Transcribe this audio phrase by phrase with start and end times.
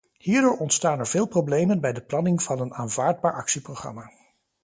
[0.17, 4.11] Hierdoor ontstaan er veel problemen bij de planning van een aanvaardbaar actieprogramma.